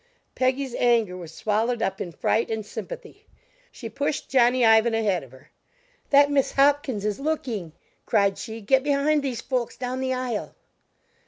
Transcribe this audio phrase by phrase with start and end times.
[0.33, 3.27] Peggy's anger was swallowed up in fright and sympathy;
[3.71, 5.51] she pushed Johnny Ivan ahead of her.
[6.09, 7.73] "That Miss Hopkins is looking,"
[8.07, 10.55] cried she, "get behind these folks down the aisle!"